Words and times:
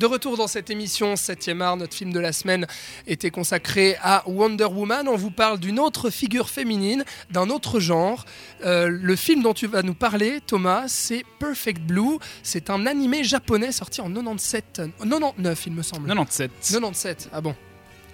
De 0.00 0.06
retour 0.06 0.38
dans 0.38 0.46
cette 0.46 0.70
émission 0.70 1.12
7e 1.12 1.60
art, 1.60 1.76
notre 1.76 1.94
film 1.94 2.10
de 2.10 2.20
la 2.20 2.32
semaine 2.32 2.66
était 3.06 3.30
consacré 3.30 3.98
à 4.00 4.22
Wonder 4.26 4.64
Woman. 4.64 5.06
On 5.08 5.16
vous 5.16 5.30
parle 5.30 5.60
d'une 5.60 5.78
autre 5.78 6.08
figure 6.08 6.48
féminine, 6.48 7.04
d'un 7.30 7.50
autre 7.50 7.80
genre. 7.80 8.24
Euh, 8.64 8.88
le 8.88 9.14
film 9.14 9.42
dont 9.42 9.52
tu 9.52 9.66
vas 9.66 9.82
nous 9.82 9.92
parler, 9.92 10.40
Thomas, 10.40 10.84
c'est 10.88 11.22
Perfect 11.38 11.82
Blue. 11.82 12.16
C'est 12.42 12.70
un 12.70 12.86
animé 12.86 13.24
japonais 13.24 13.72
sorti 13.72 14.00
en 14.00 14.08
97, 14.08 14.80
99 15.00 15.66
il 15.66 15.72
me 15.74 15.82
semble. 15.82 16.08
97. 16.08 16.50
97, 16.62 17.28
ah 17.34 17.42
bon. 17.42 17.54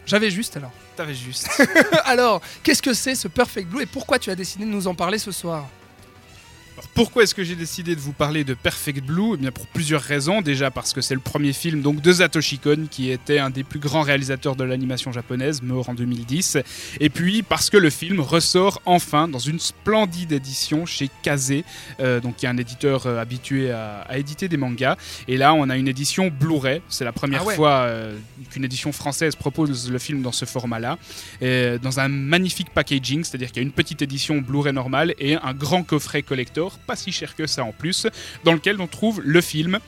J'avais 0.07 0.31
juste 0.31 0.57
alors. 0.57 0.73
T'avais 0.97 1.15
juste. 1.15 1.49
alors, 2.05 2.43
qu'est-ce 2.65 2.83
que 2.83 2.95
c'est 2.95 3.15
ce 3.15 3.29
Perfect 3.29 3.69
Blue 3.69 3.83
et 3.83 3.87
pourquoi 3.87 4.19
tu 4.19 4.29
as 4.31 4.35
décidé 4.35 4.65
de 4.65 4.71
nous 4.71 4.89
en 4.89 4.97
parler 4.97 5.19
ce 5.19 5.31
soir? 5.31 5.69
Pourquoi 6.95 7.23
est-ce 7.23 7.35
que 7.35 7.45
j'ai 7.45 7.55
décidé 7.55 7.95
de 7.95 8.01
vous 8.01 8.13
parler 8.13 8.45
de 8.45 8.55
Perfect 8.55 9.05
Blue 9.05 9.33
Eh 9.35 9.37
bien 9.37 9.51
pour 9.51 9.67
plusieurs 9.67 10.03
raisons. 10.03 10.43
Déjà 10.43 10.71
parce 10.71 10.93
que 10.93 11.01
c'est 11.01 11.15
le 11.15 11.21
premier 11.21 11.53
film 11.53 11.83
donc 11.83 12.01
de 12.01 12.13
Satoshi 12.13 12.59
Kon 12.59 12.87
qui 12.91 13.11
était 13.11 13.39
un 13.39 13.51
des 13.51 13.65
plus 13.65 13.79
grands 13.79 14.03
réalisateurs 14.03 14.57
de 14.57 14.65
l'animation 14.65 15.13
japonaise, 15.13 15.63
mort 15.63 15.89
en 15.89 15.95
2010. 15.95 16.59
Et 17.01 17.11
puis 17.11 17.43
parce 17.43 17.71
que 17.71 17.77
le 17.77 17.91
film 17.91 18.21
ressort 18.21 18.83
enfin 18.85 19.29
dans 19.29 19.39
une 19.39 19.59
splendide 19.59 20.33
édition 20.33 20.87
chez 20.87 21.11
Kazé, 21.23 21.65
euh, 22.01 22.21
donc 22.21 22.37
qui 22.37 22.47
est 22.47 22.49
un 22.49 22.57
éditeur 22.57 23.07
euh, 23.07 23.21
habitué 23.21 23.71
à, 23.71 24.07
éditer 24.17 24.49
des 24.49 24.57
mangas. 24.57 24.97
Et 25.29 25.37
là 25.37 25.55
on 25.55 25.69
a 25.71 25.77
une 25.77 25.89
édition 25.89 26.29
Blu-ray. 26.29 26.83
C'est 26.89 27.05
la 27.05 27.13
première 27.13 27.43
Ah 27.43 27.47
ouais. 27.47 27.55
fois 27.55 27.71
euh, 27.71 28.17
qu'une 28.51 28.65
édition 28.65 28.93
française 28.93 29.35
propose 29.37 29.91
le 29.91 29.99
film 29.99 30.23
dans 30.23 30.33
ce 30.33 30.45
format-là, 30.45 30.99
dans 31.41 32.01
un 32.01 32.09
magnifique 32.09 32.71
packaging, 32.71 33.25
c'est-à-dire 33.25 33.49
qu'il 33.49 33.59
y 33.59 33.61
a 33.61 33.63
une 33.63 33.73
petite 33.73 34.03
édition 34.03 34.39
Blu-ray 34.39 34.73
normale 34.73 35.15
et 35.19 35.35
un 35.35 35.55
grand 35.55 35.83
coffret 35.83 36.23
collector 36.23 36.66
pas 36.87 36.97
si 36.97 37.13
cher 37.13 37.35
que 37.35 37.47
ça 37.47 37.65
en 37.65 37.73
plus, 37.73 38.07
dans 38.45 38.53
lequel 38.53 38.81
on 38.81 38.87
trouve 38.87 39.21
le 39.25 39.41
film 39.41 39.79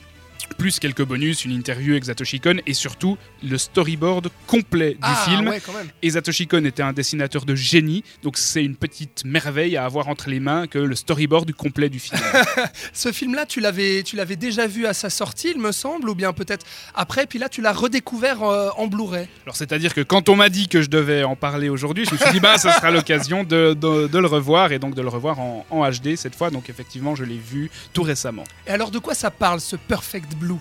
plus 0.57 0.79
quelques 0.79 1.03
bonus, 1.05 1.45
une 1.45 1.51
interview 1.51 1.91
avec 1.91 2.05
Satoshi 2.05 2.39
Kon 2.39 2.57
et 2.65 2.73
surtout 2.73 3.17
le 3.43 3.57
storyboard 3.57 4.29
complet 4.47 4.91
du 4.93 4.97
ah, 5.01 5.15
film. 5.27 5.47
ouais, 5.47 5.61
quand 5.65 5.73
même. 5.73 5.87
Et 6.01 6.11
Satoshi 6.11 6.47
Kon 6.47 6.63
était 6.65 6.83
un 6.83 6.93
dessinateur 6.93 7.45
de 7.45 7.55
génie, 7.55 8.03
donc 8.23 8.37
c'est 8.37 8.63
une 8.63 8.75
petite 8.75 9.23
merveille 9.25 9.77
à 9.77 9.85
avoir 9.85 10.07
entre 10.09 10.29
les 10.29 10.39
mains 10.39 10.67
que 10.67 10.79
le 10.79 10.95
storyboard 10.95 11.51
complet 11.53 11.89
du 11.89 11.99
film. 11.99 12.19
Ce 12.93 13.11
film-là, 13.11 13.45
tu 13.45 13.59
l'avais, 13.59 14.03
tu 14.03 14.15
l'avais 14.15 14.35
déjà 14.35 14.67
vu 14.67 14.85
à 14.85 14.93
sa 14.93 15.09
sortie, 15.09 15.51
il 15.55 15.61
me 15.61 15.71
semble, 15.71 16.09
ou 16.09 16.15
bien 16.15 16.33
peut-être 16.33 16.65
après, 16.95 17.25
puis 17.25 17.39
là, 17.39 17.49
tu 17.49 17.61
l'as 17.61 17.73
redécouvert 17.73 18.43
euh, 18.43 18.69
en 18.77 18.87
Blu-ray. 18.87 19.27
Alors 19.45 19.55
c'est-à-dire 19.55 19.93
que 19.93 20.01
quand 20.01 20.29
on 20.29 20.35
m'a 20.35 20.49
dit 20.49 20.67
que 20.67 20.81
je 20.81 20.89
devais 20.89 21.23
en 21.23 21.35
parler 21.35 21.69
aujourd'hui, 21.69 22.05
je 22.05 22.11
me 22.13 22.17
suis 22.17 22.31
dit 22.31 22.39
bah 22.39 22.57
ça 22.57 22.73
sera 22.73 22.91
l'occasion 22.91 23.43
de, 23.43 23.73
de- 23.73 24.07
de 24.07 24.17
le 24.19 24.27
revoir 24.27 24.71
et 24.71 24.79
donc 24.79 24.95
de 24.95 25.01
le 25.01 25.09
revoir 25.09 25.39
en, 25.39 25.65
en 25.69 25.89
HD 25.89 26.15
cette 26.15 26.35
fois. 26.35 26.49
Donc 26.49 26.69
effectivement 26.69 27.15
je 27.15 27.23
l'ai 27.23 27.37
vu 27.37 27.69
tout 27.93 28.03
récemment. 28.03 28.43
Et 28.67 28.71
alors, 28.71 28.91
de 28.91 28.99
quoi 28.99 29.13
ça 29.13 29.31
parle, 29.31 29.59
ce 29.61 29.75
Perfect 29.75 30.35
Blue. 30.39 30.55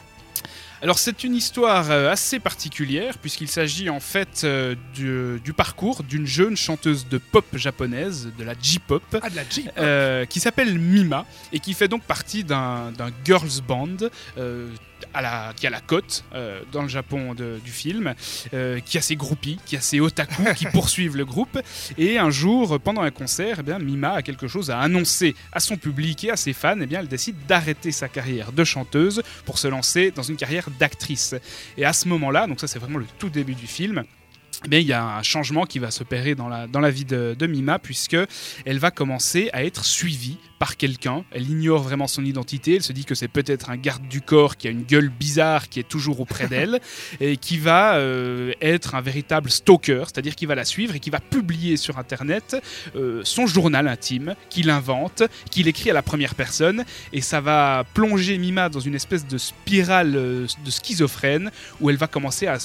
Alors 0.81 0.99
c'est 1.01 1.25
une 1.25 1.35
histoire 1.35 1.91
euh, 1.91 2.11
assez 2.11 2.39
particulière 2.39 3.19
puisqu'il 3.19 3.49
s'agit 3.49 3.91
en 3.91 3.99
fait 3.99 4.43
euh, 4.45 4.77
du, 4.95 5.41
du 5.43 5.53
parcours 5.53 6.05
d'une 6.05 6.27
jeune 6.27 6.57
chanteuse 6.57 7.09
de 7.09 7.19
pop 7.19 7.45
japonaise, 7.55 8.31
de 8.39 8.45
la 8.45 8.55
J-pop, 8.61 9.03
Ah, 9.21 9.27
euh, 9.79 10.25
qui 10.25 10.39
s'appelle 10.39 10.79
Mima 10.79 11.27
et 11.53 11.59
qui 11.59 11.75
fait 11.75 11.89
donc 11.89 12.03
partie 12.03 12.45
d'un 12.45 12.93
d'un 12.93 13.11
girls 13.25 13.61
band 13.67 13.97
euh, 14.39 14.69
à 15.15 15.23
la, 15.23 15.53
qui 15.57 15.67
a 15.67 15.71
la 15.71 15.81
cote 15.81 16.25
euh, 16.35 16.61
dans 16.73 16.83
le 16.83 16.89
Japon 16.89 17.35
de- 17.35 17.61
du 17.65 17.71
film, 17.71 18.15
euh, 18.55 18.81
qui 18.81 18.99
a 18.99 19.01
ses 19.01 19.17
groupies, 19.17 19.59
qui 19.67 19.77
a 19.77 19.81
ses 19.81 20.01
otaku 20.01 20.43
qui 20.57 20.67
poursuivent 20.73 21.17
le 21.17 21.25
groupe. 21.25 21.59
Et 21.97 22.19
un 22.19 22.31
jour, 22.31 22.79
pendant 22.81 23.03
un 23.03 23.11
concert, 23.11 23.57
eh 23.61 23.63
bien, 23.63 23.79
Mima 23.79 24.13
a 24.13 24.23
quelque 24.23 24.49
chose 24.49 24.71
à 24.71 24.79
annoncer 24.81 25.35
à 25.53 25.61
son 25.61 25.77
public 25.77 26.25
et 26.25 26.31
à 26.31 26.37
ses 26.37 26.53
fans. 26.53 26.77
Eh 26.81 26.87
bien, 26.87 27.01
elle 27.01 27.09
décide 27.09 27.37
d'arrêter 27.47 27.93
sa 27.93 28.09
carrière 28.09 28.53
de 28.53 28.65
chanteuse 28.65 29.23
pour 29.45 29.59
se 29.59 29.69
lancer 29.69 30.11
dans 30.11 30.23
une 30.23 30.37
carrière 30.37 30.69
d'actrice. 30.79 31.35
Et 31.77 31.85
à 31.85 31.93
ce 31.93 32.09
moment-là, 32.09 32.47
donc 32.47 32.61
ça 32.61 32.67
c'est 32.67 32.79
vraiment 32.79 32.99
le 32.99 33.07
tout 33.19 33.29
début 33.31 33.55
du 33.55 33.67
film, 33.67 34.05
eh 34.65 34.69
bien, 34.69 34.81
il 34.81 34.87
y 34.87 34.93
a 34.93 35.05
un 35.05 35.23
changement 35.23 35.67
qui 35.67 35.79
va 35.79 35.93
s'opérer 35.93 36.35
dans 36.35 36.49
la, 36.49 36.67
dans 36.67 36.81
la 36.81 36.91
vie 36.91 37.05
de, 37.05 37.37
de 37.39 37.47
Mima, 37.47 37.79
puisque 37.79 38.17
elle 38.65 38.79
va 38.79 38.91
commencer 38.91 39.51
à 39.53 39.65
être 39.65 39.85
suivie 39.85 40.39
par 40.59 40.77
quelqu'un. 40.77 41.25
Elle 41.31 41.49
ignore 41.49 41.83
vraiment 41.83 42.09
son 42.09 42.25
identité. 42.25 42.77
Elle 42.77 42.83
se 42.83 42.93
dit 42.93 43.05
que 43.05 43.15
c'est 43.15 43.29
peut-être 43.29 43.71
un 43.71 43.77
garde 43.77 44.07
du 44.09 44.21
corps 44.21 44.57
qui 44.57 44.67
a 44.67 44.71
une 44.73 44.83
gueule 44.83 45.11
bizarre 45.11 45.69
qui 45.69 45.79
est 45.79 45.89
toujours 45.89 46.19
auprès 46.19 46.47
d'elle 46.49 46.81
et 47.21 47.37
qui 47.37 47.59
va 47.59 47.95
euh, 47.95 48.53
être 48.61 48.97
un 48.97 49.01
véritable 49.01 49.51
stalker, 49.51 50.05
c'est-à-dire 50.07 50.35
qui 50.35 50.47
va 50.47 50.57
la 50.57 50.65
suivre 50.65 50.97
et 50.97 51.01
qui 51.01 51.11
va 51.11 51.21
publier 51.21 51.77
sur 51.77 51.99
Internet 51.99 52.61
euh, 52.97 53.21
son 53.25 53.47
journal 53.47 53.87
intime 53.87 54.35
qu'il 54.51 54.71
invente, 54.71 55.23
qu'il 55.51 55.69
écrit 55.69 55.91
à 55.91 55.95
la 55.95 56.03
première 56.03 56.35
personne. 56.35 56.85
Et 57.13 57.21
ça 57.21 57.41
va 57.41 57.85
plonger 57.95 58.39
Mima 58.39 58.69
dans 58.69 58.81
une 58.81 58.97
espèce 58.97 59.27
de 59.27 59.39
spirale 59.39 60.17
euh, 60.17 60.47
de 60.65 60.71
schizophrène 60.71 61.53
où 61.81 61.91
elle 61.91 61.97
va 61.97 62.09
commencer 62.09 62.49
à 62.49 62.59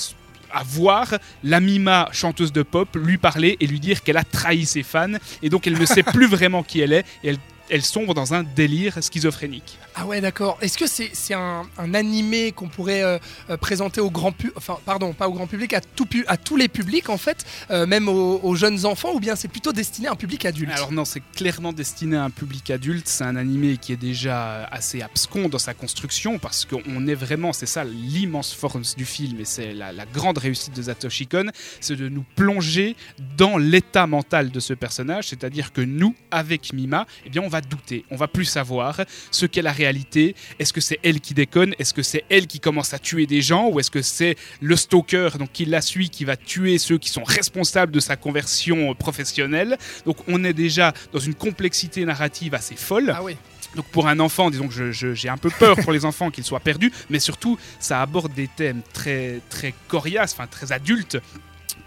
à 0.53 0.63
voir 0.63 1.15
la 1.43 1.59
Mima, 1.59 2.09
chanteuse 2.11 2.53
de 2.53 2.63
pop, 2.63 2.95
lui 2.95 3.17
parler 3.17 3.57
et 3.59 3.67
lui 3.67 3.79
dire 3.79 4.03
qu'elle 4.03 4.17
a 4.17 4.23
trahi 4.23 4.65
ses 4.65 4.83
fans. 4.83 5.13
Et 5.41 5.49
donc 5.49 5.67
elle 5.67 5.77
ne 5.77 5.85
sait 5.85 6.03
plus 6.13 6.27
vraiment 6.27 6.63
qui 6.63 6.79
elle 6.79 6.93
est. 6.93 7.05
Et 7.23 7.29
elle, 7.29 7.37
elle 7.69 7.83
sombre 7.83 8.13
dans 8.13 8.33
un 8.33 8.43
délire 8.43 9.01
schizophrénique. 9.03 9.77
Ah 9.95 10.05
ouais, 10.05 10.21
d'accord. 10.21 10.57
Est-ce 10.61 10.77
que 10.77 10.87
c'est 10.87 11.11
c'est 11.13 11.33
un, 11.33 11.63
un 11.77 11.93
animé 11.93 12.51
qu'on 12.51 12.67
pourrait 12.67 13.03
euh, 13.03 13.19
euh, 13.49 13.57
présenter 13.57 14.01
au 14.01 14.09
grand 14.09 14.31
public, 14.31 14.55
enfin, 14.57 14.79
pardon, 14.85 15.13
pas 15.13 15.27
au 15.27 15.33
grand 15.33 15.47
public, 15.47 15.73
à, 15.73 15.81
tout 15.81 16.05
pu- 16.05 16.25
à 16.27 16.37
tous 16.37 16.55
les 16.57 16.67
publics 16.67 17.09
en 17.09 17.17
fait, 17.17 17.45
euh, 17.71 17.85
même 17.85 18.09
aux, 18.09 18.39
aux 18.43 18.55
jeunes 18.55 18.85
enfants, 18.85 19.13
ou 19.13 19.19
bien 19.19 19.35
c'est 19.35 19.47
plutôt 19.47 19.71
destiné 19.71 20.07
à 20.07 20.11
un 20.11 20.15
public 20.15 20.45
adulte? 20.45 20.71
Alors 20.71 20.91
non, 20.91 21.05
c'est 21.05 21.21
clairement 21.35 21.73
destiné 21.73 22.17
à 22.17 22.23
un 22.23 22.29
public 22.29 22.69
adulte. 22.71 23.07
C'est 23.07 23.23
un 23.23 23.35
animé 23.35 23.77
qui 23.77 23.93
est 23.93 23.97
déjà 23.97 24.65
assez 24.65 25.01
abscon 25.01 25.47
dans 25.49 25.59
sa 25.59 25.73
construction 25.73 26.39
parce 26.39 26.65
qu'on 26.65 27.07
est 27.07 27.15
vraiment, 27.15 27.53
c'est 27.53 27.65
ça 27.65 27.83
l'immense 27.83 28.53
force 28.53 28.95
du 28.95 29.05
film 29.05 29.39
et 29.39 29.45
c'est 29.45 29.73
la, 29.73 29.91
la 29.91 30.05
grande 30.05 30.37
réussite 30.37 30.75
de 30.75 30.81
Satoshi 30.81 31.27
Kon, 31.27 31.51
c'est 31.81 31.95
de 31.95 32.09
nous 32.09 32.25
plonger 32.35 32.95
dans 33.37 33.57
l'état 33.57 34.07
mental 34.07 34.49
de 34.51 34.59
ce 34.59 34.73
personnage. 34.73 35.27
C'est-à-dire 35.29 35.71
que 35.71 35.81
nous, 35.81 36.15
avec 36.31 36.73
Mima, 36.73 37.05
eh 37.25 37.29
bien 37.29 37.41
on 37.41 37.49
va 37.53 37.61
douter, 37.61 38.03
on 38.09 38.15
va 38.15 38.27
plus 38.27 38.45
savoir 38.45 39.01
ce 39.29 39.45
qu'est 39.45 39.61
la 39.61 39.71
réalité. 39.71 40.35
Est-ce 40.57 40.73
que 40.73 40.81
c'est 40.81 40.99
elle 41.03 41.21
qui 41.21 41.35
déconne? 41.35 41.75
Est-ce 41.77 41.93
que 41.93 42.01
c'est 42.01 42.23
elle 42.29 42.47
qui 42.47 42.59
commence 42.59 42.95
à 42.95 42.99
tuer 42.99 43.27
des 43.27 43.43
gens? 43.43 43.69
Ou 43.69 43.79
est-ce 43.79 43.91
que 43.91 44.01
c'est 44.01 44.35
le 44.59 44.75
stalker 44.75 45.29
donc 45.37 45.51
qui 45.53 45.65
la 45.65 45.81
suit 45.81 46.09
qui 46.09 46.25
va 46.25 46.35
tuer 46.35 46.79
ceux 46.79 46.97
qui 46.97 47.09
sont 47.09 47.23
responsables 47.23 47.91
de 47.91 47.99
sa 47.99 48.15
conversion 48.15 48.89
euh, 48.89 48.93
professionnelle? 48.95 49.77
Donc 50.05 50.17
on 50.27 50.43
est 50.43 50.53
déjà 50.53 50.93
dans 51.11 51.19
une 51.19 51.35
complexité 51.35 52.03
narrative 52.05 52.55
assez 52.55 52.75
folle. 52.75 53.13
Ah 53.15 53.23
oui. 53.23 53.37
Donc 53.75 53.85
pour 53.85 54.07
un 54.07 54.19
enfant, 54.19 54.49
disons 54.49 54.67
que 54.67 54.91
j'ai 54.91 55.29
un 55.29 55.37
peu 55.37 55.51
peur 55.51 55.75
pour 55.77 55.91
les 55.91 56.05
enfants 56.05 56.31
qu'ils 56.31 56.43
soient 56.43 56.59
perdus, 56.59 56.91
mais 57.11 57.19
surtout 57.19 57.59
ça 57.79 58.01
aborde 58.01 58.33
des 58.33 58.47
thèmes 58.47 58.81
très 58.93 59.41
très 59.49 59.73
coriaces, 59.87 60.33
enfin 60.33 60.47
très 60.47 60.71
adultes. 60.71 61.17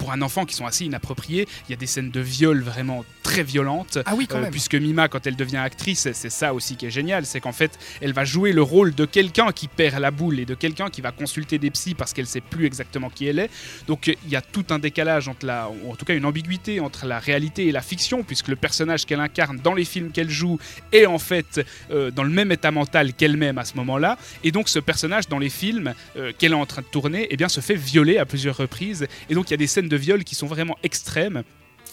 Pour 0.07 0.13
un 0.13 0.23
enfant 0.23 0.45
qui 0.45 0.55
sont 0.55 0.67
assez 0.67 0.85
inappropriés, 0.85 1.49
il 1.67 1.73
y 1.73 1.75
a 1.75 1.77
des 1.77 1.89
scènes 1.89 2.13
de 2.13 2.21
viol 2.21 2.61
vraiment 2.63 3.05
très 3.25 3.43
violentes. 3.43 3.99
Ah 4.07 4.15
oui, 4.15 4.29
quand 4.29 4.39
Euh, 4.39 4.43
même. 4.43 4.51
puisque 4.53 4.77
Mima, 4.77 5.09
quand 5.09 5.27
elle 5.27 5.35
devient 5.35 5.57
actrice, 5.57 6.07
c'est 6.13 6.31
ça 6.31 6.55
aussi 6.55 6.77
qui 6.77 6.87
est 6.87 6.91
génial, 6.93 7.27
c'est 7.27 7.41
qu'en 7.41 7.51
fait, 7.51 7.77
elle 8.01 8.13
va 8.13 8.25
jouer 8.25 8.53
le 8.53 8.63
rôle 8.63 8.95
de 8.95 9.05
quelqu'un 9.05 9.51
qui 9.51 9.67
perd 9.67 9.99
la 9.99 10.13
boule 10.13 10.39
et 10.39 10.45
de 10.45 10.55
quelqu'un 10.55 10.91
qui 10.91 11.01
va 11.01 11.11
consulter 11.11 11.59
des 11.59 11.73
psys 11.73 11.97
parce 11.97 12.13
qu'elle 12.13 12.29
sait 12.29 12.41
plus 12.41 12.67
exactement 12.67 13.11
qui 13.11 13.27
elle 13.27 13.41
est. 13.41 13.51
Donc 13.89 14.07
il 14.07 14.31
y 14.31 14.37
a 14.37 14.43
tout 14.43 14.65
un 14.71 14.79
décalage 14.79 15.27
entre 15.27 15.45
la, 15.45 15.69
ou 15.83 15.91
en 15.91 15.97
tout 15.97 16.05
cas 16.05 16.15
une 16.15 16.25
ambiguïté 16.25 16.79
entre 16.79 17.05
la 17.05 17.19
réalité 17.19 17.67
et 17.67 17.73
la 17.73 17.83
fiction, 17.83 18.23
puisque 18.23 18.47
le 18.47 18.55
personnage 18.55 19.07
qu'elle 19.07 19.19
incarne 19.19 19.59
dans 19.59 19.75
les 19.75 19.85
films 19.85 20.13
qu'elle 20.13 20.31
joue 20.31 20.61
est 20.93 21.07
en 21.07 21.19
fait 21.19 21.67
euh, 21.91 22.13
dans 22.13 22.23
le 22.23 22.31
même 22.31 22.53
état 22.53 22.71
mental 22.71 23.13
qu'elle-même 23.13 23.59
à 23.59 23.65
ce 23.65 23.75
moment-là. 23.75 24.19
Et 24.45 24.53
donc 24.53 24.69
ce 24.69 24.79
personnage 24.79 25.27
dans 25.27 25.41
les 25.41 25.51
films 25.51 25.95
euh, 26.17 26.31
qu'elle 26.39 26.53
est 26.53 26.55
en 26.55 26.65
train 26.67 26.83
de 26.83 26.87
tourner, 26.87 27.27
eh 27.31 27.37
bien, 27.37 27.49
se 27.49 27.61
fait 27.61 27.75
violer 27.75 28.19
à 28.19 28.25
plusieurs 28.25 28.57
reprises. 28.57 29.09
Et 29.29 29.35
donc 29.35 29.49
il 29.49 29.51
y 29.51 29.55
a 29.55 29.57
des 29.57 29.67
scènes 29.67 29.89
de 29.89 29.96
viol 29.97 30.25
qui 30.25 30.35
sont 30.35 30.47
vraiment 30.47 30.77
extrêmes. 30.83 31.43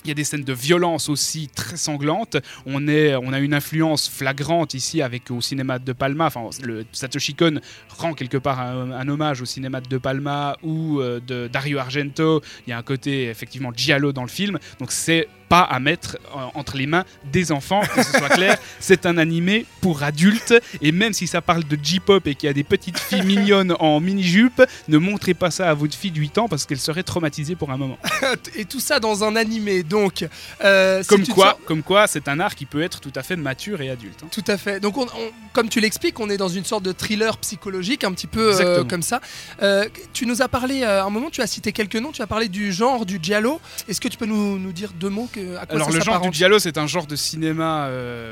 Il 0.06 0.10
y 0.10 0.12
a 0.12 0.14
des 0.14 0.24
scènes 0.24 0.44
de 0.44 0.54
violence 0.54 1.10
aussi 1.10 1.50
très 1.54 1.78
sanglantes. 1.78 2.38
On, 2.66 2.88
est, 2.88 3.16
on 3.16 3.34
a 3.34 3.40
une 3.40 3.54
influence 3.54 4.10
flagrante 4.10 4.74
ici 4.74 5.02
avec 5.02 5.32
au 5.32 5.42
cinéma 5.42 5.80
de 5.80 5.94
Palma. 5.94 6.26
Enfin, 6.28 6.50
le 6.64 6.86
Satoshi 6.92 7.36
Kon 7.36 7.60
rend 7.90 8.14
quelque 8.14 8.38
part 8.38 8.60
un, 8.60 8.92
un 8.92 9.08
hommage 9.08 9.42
au 9.42 9.46
cinéma 9.46 9.82
de 9.82 9.98
Palma 9.98 10.58
ou 10.64 11.00
euh, 11.00 11.20
de 11.26 11.48
Dario 11.48 11.80
Argento. 11.80 12.42
Il 12.68 12.72
y 12.72 12.74
a 12.74 12.78
un 12.78 12.84
côté 12.84 13.30
effectivement 13.30 13.72
giallo 13.76 14.14
dans 14.14 14.24
le 14.24 14.30
film. 14.30 14.60
Donc 14.80 14.92
c'est 14.92 15.28
pas 15.54 15.62
à 15.62 15.80
mettre 15.80 16.18
euh, 16.36 16.40
entre 16.56 16.78
les 16.78 16.88
mains 16.88 17.06
des 17.32 17.52
enfants, 17.52 17.82
que 17.82 18.02
ce 18.02 18.18
soit 18.18 18.30
clair. 18.30 18.58
C'est 18.80 19.06
un 19.06 19.20
animé 19.20 19.68
pour 19.82 20.02
adultes. 20.02 20.56
Et 20.82 20.92
même 20.92 21.14
si 21.14 21.28
ça 21.28 21.42
parle 21.42 21.64
de 21.64 21.78
J-pop 21.82 22.26
et 22.26 22.34
qu'il 22.34 22.48
y 22.48 22.50
a 22.50 22.54
des 22.54 22.64
petites 22.64 22.98
filles 22.98 23.22
mignonnes 23.22 23.76
en 23.80 24.00
mini-jupe, 24.00 24.64
ne 24.88 24.98
montrez 24.98 25.36
pas 25.36 25.52
ça 25.52 25.70
à 25.70 25.76
votre 25.76 25.96
fille 25.96 26.10
de 26.10 26.20
8 26.20 26.38
ans 26.40 26.48
parce 26.48 26.66
qu'elle 26.66 26.80
serait 26.80 27.04
traumatisée 27.04 27.56
pour 27.56 27.70
un 27.70 27.78
moment. 27.78 28.00
Et 28.56 28.66
tout 28.66 28.80
ça 28.80 29.00
dans 29.00 29.24
un 29.24 29.36
animé. 29.36 29.84
Donc, 29.94 30.26
euh, 30.64 31.04
Comme 31.08 31.26
quoi, 31.28 31.50
sorte- 31.50 31.66
comme 31.66 31.84
quoi, 31.84 32.08
c'est 32.08 32.28
un 32.28 32.40
art 32.40 32.56
qui 32.56 32.66
peut 32.66 32.82
être 32.82 33.00
tout 33.00 33.12
à 33.16 33.22
fait 33.22 33.36
mature 33.36 33.80
et 33.82 33.92
adulte. 33.92 34.20
hein. 34.24 34.28
Tout 34.32 34.44
à 34.48 34.58
fait. 34.58 34.80
Donc, 34.80 34.98
on- 34.98 35.04
on- 35.04 35.32
comme 35.54 35.70
tu 35.70 35.80
l'expliques, 35.80 36.20
on 36.20 36.32
est 36.32 36.38
dans 36.38 36.48
une 36.50 36.66
sorte 36.66 36.84
de 36.84 36.92
thriller 36.92 37.38
psychologique, 37.38 38.04
un 38.04 38.12
petit 38.12 38.26
peu 38.26 38.60
euh, 38.60 38.84
comme 38.84 39.04
ça. 39.04 39.22
Euh, 39.62 39.88
tu 40.12 40.26
nous 40.26 40.42
as 40.42 40.48
parlé, 40.48 40.84
à 40.84 41.04
un 41.06 41.10
moment, 41.12 41.30
tu 41.30 41.42
as 41.42 41.48
cité 41.48 41.72
quelques 41.74 41.96
noms, 41.98 42.12
tu 42.12 42.24
as 42.24 42.28
parlé 42.28 42.48
du 42.50 42.74
genre 42.74 43.06
du 43.06 43.20
giallo. 43.22 43.62
Est-ce 43.88 44.02
que 44.02 44.08
tu 44.08 44.18
peux 44.18 44.26
nous, 44.26 44.58
nous 44.58 44.72
dire 44.72 44.94
deux 45.00 45.10
mots 45.10 45.30
que, 45.32 45.58
à 45.58 45.66
quoi 45.68 45.76
Alors 45.76 45.92
ça 45.92 45.98
le 46.00 46.04
genre 46.04 46.22
du 46.22 46.34
giallo, 46.36 46.58
c'est 46.58 46.80
un 46.80 46.88
genre 46.88 47.06
de 47.06 47.16
cinéma 47.16 47.88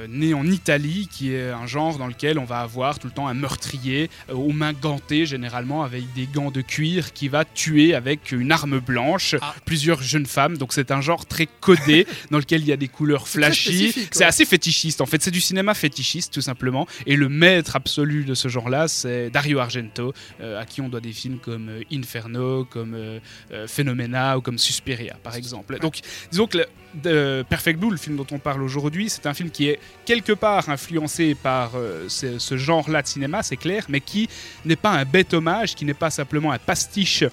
né 0.10 0.34
en 0.34 0.46
Italie, 0.48 1.08
qui 1.12 1.34
est 1.36 1.52
un 1.52 1.68
genre 1.68 1.98
dans 2.00 2.08
lequel 2.08 2.40
on 2.40 2.46
va 2.46 2.62
avoir 2.62 2.98
tout 2.98 3.06
le 3.08 3.14
temps 3.14 3.28
un 3.28 3.36
meurtrier 3.36 4.10
aux 4.34 4.52
mains 4.52 4.74
gantées, 4.74 5.28
généralement 5.28 5.84
avec 5.84 6.12
des 6.14 6.26
gants 6.26 6.50
de 6.50 6.62
cuir, 6.62 7.14
qui 7.14 7.28
va 7.28 7.46
tuer 7.46 7.94
avec 7.94 8.32
une 8.32 8.52
arme 8.52 8.80
blanche 8.80 9.36
Ah. 9.42 9.54
plusieurs 9.66 10.02
jeunes 10.02 10.26
femmes. 10.26 10.58
Donc 10.58 10.74
c'est 10.74 10.90
un 10.92 11.02
genre 11.02 11.26
très 11.26 11.48
codé 11.60 12.08
dans 12.32 12.38
lequel 12.40 12.62
il 12.62 12.68
y 12.68 12.72
a 12.72 12.78
des 12.78 12.88
couleurs 12.88 13.28
flashy. 13.28 13.92
C'est 14.12 14.20
ouais. 14.20 14.26
assez 14.26 14.46
fétichiste. 14.46 15.02
En 15.02 15.06
fait, 15.06 15.22
c'est 15.22 15.32
du 15.32 15.42
cinéma 15.42 15.74
fétichiste 15.74 16.34
tout 16.34 16.42
simplement. 16.42 16.88
Et 17.06 17.16
le 17.16 17.30
maître 17.30 17.76
absolu 17.76 18.24
de 18.26 18.34
ce 18.34 18.48
genre-là, 18.48 18.88
c'est 18.88 19.30
Dario 19.30 19.60
Argento, 19.60 20.14
euh, 20.40 20.60
à 20.60 20.66
qui 20.66 20.82
on 20.82 20.90
doit 20.90 21.02
des 21.02 21.14
films 21.14 21.38
comme 21.40 21.70
euh, 21.70 21.84
Inferno, 21.92 22.66
comme 22.66 22.94
euh, 22.96 23.20
euh, 23.52 23.68
Phenomena 23.68 24.38
ou 24.38 24.42
comme 24.42 24.58
Suspiria, 24.58 25.16
par 25.24 25.36
exemple. 25.36 25.78
Donc, 25.80 26.00
disons 26.32 26.48
que 26.48 26.58
le- 26.60 27.44
Perfect 27.50 27.80
Blue, 27.80 27.92
le 27.92 27.98
film 27.98 28.18
dont 28.18 28.28
on 28.32 28.40
parle 28.40 28.62
aujourd'hui, 28.64 29.10
c'est 29.10 29.26
un 29.26 29.34
film 29.34 29.50
qui 29.50 29.68
est 29.68 29.80
quelque 30.06 30.34
part 30.34 30.68
influencé 30.68 31.36
par 31.36 31.72
ce, 32.10 32.38
ce 32.38 32.58
genre-là 32.58 33.02
de 33.02 33.08
cinéma, 33.08 33.44
c'est 33.44 33.56
clair, 33.56 33.86
mais 33.88 34.02
qui 34.02 34.28
n'est 34.66 34.76
pas 34.76 34.92
un 34.92 35.06
bête 35.06 35.34
hommage, 35.34 35.76
qui 35.76 35.86
n'est 35.86 35.94
pas 35.94 36.10
simplement 36.10 36.52
un 36.52 36.60
pastiche. 36.60 37.24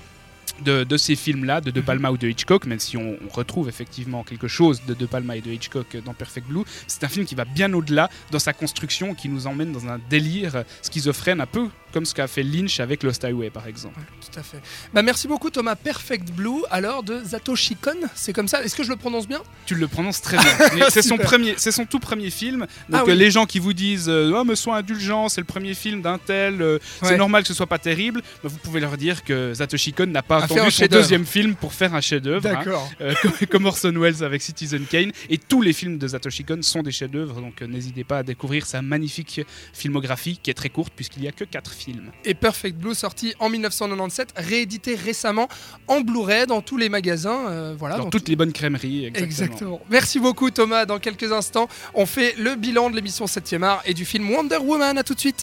De, 0.64 0.82
de 0.84 0.96
ces 0.96 1.14
films-là, 1.14 1.60
de 1.60 1.70
De 1.70 1.80
Palma 1.80 2.10
ou 2.10 2.16
de 2.16 2.26
Hitchcock, 2.28 2.66
même 2.66 2.80
si 2.80 2.96
on, 2.96 3.16
on 3.24 3.28
retrouve 3.32 3.68
effectivement 3.68 4.24
quelque 4.24 4.48
chose 4.48 4.82
de 4.88 4.94
De 4.94 5.06
Palma 5.06 5.36
et 5.36 5.40
de 5.40 5.50
Hitchcock 5.52 5.96
dans 6.04 6.14
Perfect 6.14 6.48
Blue, 6.48 6.62
c'est 6.86 7.04
un 7.04 7.08
film 7.08 7.26
qui 7.26 7.34
va 7.36 7.44
bien 7.44 7.72
au-delà 7.72 8.10
dans 8.32 8.38
sa 8.40 8.52
construction, 8.52 9.14
qui 9.14 9.28
nous 9.28 9.46
emmène 9.46 9.72
dans 9.72 9.86
un 9.86 10.00
délire 10.10 10.64
schizophrène, 10.82 11.40
un 11.40 11.46
peu 11.46 11.68
comme 11.92 12.04
ce 12.04 12.12
qu'a 12.14 12.26
fait 12.26 12.42
Lynch 12.42 12.80
avec 12.80 13.02
Lost 13.02 13.24
Highway, 13.24 13.48
par 13.50 13.66
exemple. 13.66 13.98
Ouais, 13.98 14.04
tout 14.20 14.38
à 14.38 14.42
fait. 14.42 14.60
Bah, 14.92 15.02
merci 15.02 15.26
beaucoup 15.26 15.48
Thomas. 15.48 15.74
Perfect 15.74 16.30
Blue, 16.32 16.62
alors 16.70 17.02
de 17.02 17.22
Satoshi 17.24 17.76
Kon, 17.76 17.96
c'est 18.14 18.32
comme 18.34 18.46
ça 18.48 18.62
Est-ce 18.62 18.76
que 18.76 18.82
je 18.82 18.90
le 18.90 18.96
prononce 18.96 19.26
bien? 19.26 19.40
Tu 19.64 19.74
le 19.74 19.88
prononces 19.88 20.20
très 20.20 20.36
bien. 20.36 20.86
C'est 20.90 21.02
son 21.02 21.16
premier, 21.16 21.54
son 21.56 21.86
tout 21.86 21.98
premier 21.98 22.30
film. 22.30 22.60
Donc 22.88 23.00
Ah 23.00 23.02
oui. 23.06 23.12
euh, 23.12 23.14
les 23.14 23.30
gens 23.30 23.46
qui 23.46 23.58
vous 23.58 23.72
disent 23.72 24.08
euh, 24.08 24.32
oh 24.34 24.44
mais 24.44 24.56
sois 24.56 24.76
indulgent, 24.76 25.28
c'est 25.28 25.40
le 25.40 25.46
premier 25.46 25.74
film 25.74 26.02
d'un 26.02 26.18
tel, 26.18 26.60
euh, 26.60 26.78
Ouais. 27.02 27.08
c'est 27.10 27.16
normal 27.16 27.42
que 27.42 27.48
ce 27.48 27.54
soit 27.54 27.66
pas 27.66 27.78
terrible. 27.78 28.20
bah, 28.42 28.50
vous 28.50 28.58
pouvez 28.58 28.80
leur 28.80 28.96
dire 28.96 29.24
que 29.24 29.54
Satoshi 29.54 29.92
Kon 29.92 30.06
n'a 30.06 30.22
pas 30.22 30.40
A 30.50 30.54
fait 30.54 30.60
un 30.60 30.62
attendu 30.64 30.76
son 30.76 30.86
deuxième 30.86 31.26
film 31.26 31.54
pour 31.54 31.72
faire 31.72 31.94
un 31.94 32.00
chef-d'œuvre. 32.00 32.46
hein. 32.48 32.52
D'accord. 32.54 32.90
Euh, 33.00 33.14
comme, 33.50 33.66
Orson 33.66 33.92
Welles 33.96 34.22
avec 34.24 34.42
Citizen 34.42 34.84
Kane. 34.86 35.12
Et 35.28 35.38
tous 35.38 35.62
les 35.62 35.72
films 35.72 35.98
de 35.98 36.08
Satoshi 36.08 36.44
Kon 36.44 36.60
sont 36.62 36.82
des 36.82 36.92
chefs-d'œuvre. 36.92 37.40
Donc 37.40 37.62
euh, 37.62 37.66
n'hésitez 37.66 38.04
pas 38.04 38.18
à 38.18 38.22
découvrir 38.22 38.66
sa 38.66 38.82
magnifique 38.82 39.40
filmographie 39.72 40.38
qui 40.42 40.50
est 40.50 40.54
très 40.54 40.68
courte 40.68 40.92
puisqu'il 40.94 41.22
y 41.24 41.28
a 41.28 41.32
que 41.32 41.44
quatre 41.44 41.72
films. 41.72 42.10
Et 42.24 42.34
Perfect 42.34 42.76
Blue 42.78 42.94
sorti 42.94 43.34
en 43.38 43.48
1997, 43.48 44.34
réédité 44.36 44.94
récemment 44.94 45.48
en 45.86 46.00
Blu-ray 46.00 46.46
dans 46.46 46.60
tous 46.62 46.76
les 46.76 46.88
magasins. 46.88 47.48
euh, 47.48 47.74
voilà, 47.78 47.96
Dans 47.96 48.04
dans 48.04 48.10
toutes 48.10 48.28
les 48.28 48.36
bonnes 48.36 48.52
crèmeries. 48.52 49.04
Exactement. 49.06 49.28
Exactement. 49.28 49.80
Merci 49.90 50.18
beaucoup 50.20 50.50
Thomas. 50.50 50.86
Dans 50.86 50.98
quelques 50.98 51.30
instants, 51.32 51.68
on 51.94 52.06
fait 52.06 52.34
le 52.38 52.54
bilan 52.54 52.90
de 52.90 52.96
l'émission 52.96 53.26
7e 53.26 53.62
art 53.62 53.82
et 53.84 53.94
du 53.94 54.04
film 54.04 54.30
Wonder 54.30 54.56
Woman. 54.58 54.96
À 54.98 55.02
tout 55.02 55.14
de 55.14 55.20
suite. 55.20 55.36